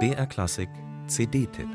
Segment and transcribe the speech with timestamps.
[0.00, 0.68] BR Klassik
[1.06, 1.68] CD-Tipp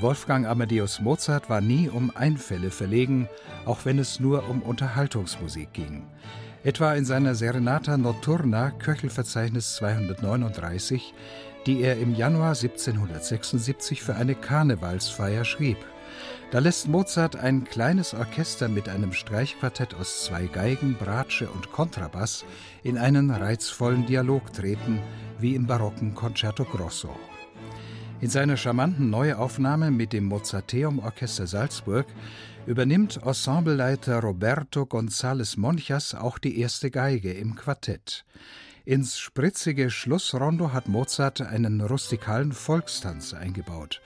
[0.00, 3.28] Wolfgang Amadeus Mozart war nie um Einfälle verlegen,
[3.66, 6.06] auch wenn es nur um Unterhaltungsmusik ging.
[6.68, 11.14] Etwa in seiner Serenata Notturna Köchelverzeichnis 239,
[11.64, 15.78] die er im Januar 1776 für eine Karnevalsfeier schrieb.
[16.50, 22.44] Da lässt Mozart ein kleines Orchester mit einem Streichquartett aus zwei Geigen, Bratsche und Kontrabass
[22.82, 25.00] in einen reizvollen Dialog treten,
[25.38, 27.16] wie im barocken Concerto Grosso.
[28.20, 32.04] In seiner charmanten Neuaufnahme mit dem Mozarteum Orchester Salzburg
[32.68, 38.26] übernimmt Ensembleleiter Roberto González Monchas auch die erste Geige im Quartett.
[38.84, 44.02] Ins spritzige Schlussrondo hat Mozart einen rustikalen Volkstanz eingebaut,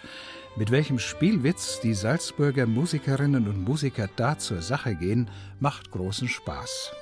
[0.55, 6.93] mit welchem Spielwitz die Salzburger Musikerinnen und Musiker da zur Sache gehen, macht großen Spaß.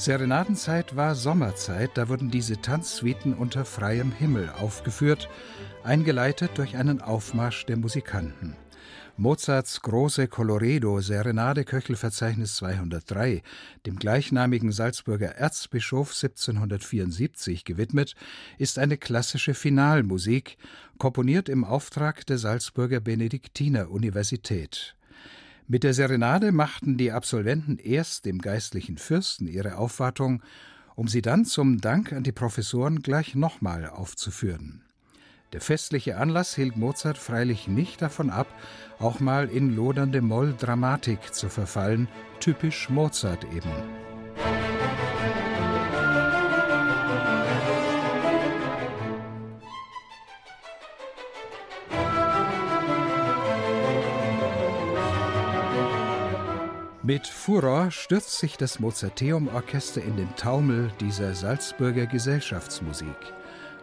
[0.00, 5.28] Serenadenzeit war Sommerzeit, da wurden diese Tanzsuiten unter freiem Himmel aufgeführt,
[5.84, 8.56] eingeleitet durch einen Aufmarsch der Musikanten.
[9.18, 13.42] Mozarts große Coloredo Serenade Köchelverzeichnis 203,
[13.84, 18.14] dem gleichnamigen Salzburger Erzbischof 1774 gewidmet,
[18.56, 20.56] ist eine klassische Finalmusik,
[20.96, 24.96] komponiert im Auftrag der Salzburger Benediktiner Universität.
[25.72, 30.42] Mit der Serenade machten die Absolventen erst dem geistlichen Fürsten ihre Aufwartung,
[30.96, 34.82] um sie dann zum Dank an die Professoren gleich nochmal aufzuführen.
[35.52, 38.48] Der festliche Anlass hielt Mozart freilich nicht davon ab,
[38.98, 42.08] auch mal in lodernde Molldramatik zu verfallen,
[42.40, 43.70] typisch Mozart eben.
[57.02, 63.16] Mit Furor stürzt sich das Mozarteum-Orchester in den Taumel dieser Salzburger Gesellschaftsmusik.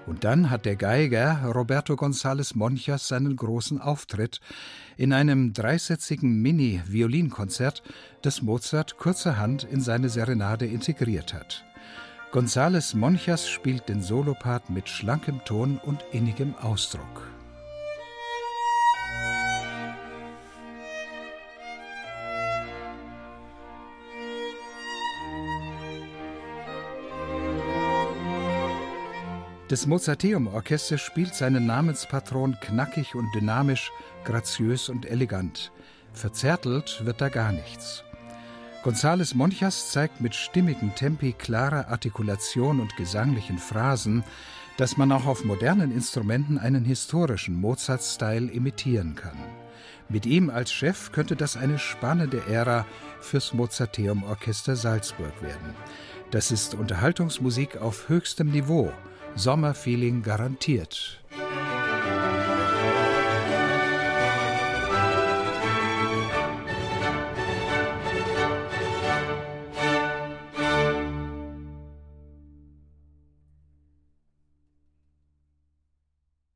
[0.06, 4.40] Und dann hat der Geiger Roberto González Monchas seinen großen Auftritt
[4.98, 7.82] in einem dreisätzigen Mini-Violinkonzert,
[8.22, 11.66] das Mozart kurzerhand in seine Serenade integriert hat.
[12.32, 17.32] González Monchas spielt den Solopart mit schlankem Ton und innigem Ausdruck.
[29.70, 33.92] Das Mozarteum-Orchester spielt seinen Namenspatron knackig und dynamisch,
[34.24, 35.74] graziös und elegant.
[36.14, 38.06] Verzärtelt wird da gar nichts.
[38.86, 44.24] González Monchas zeigt mit stimmigen Tempi, klarer Artikulation und gesanglichen Phrasen,
[44.78, 49.38] dass man auch auf modernen Instrumenten einen historischen Mozart-Style imitieren kann.
[50.08, 52.86] Mit ihm als Chef könnte das eine spannende Ära
[53.20, 55.76] fürs Mozarteum Orchester Salzburg werden.
[56.32, 58.94] Das ist Unterhaltungsmusik auf höchstem Niveau–
[59.36, 61.20] Sommerfeeling garantiert.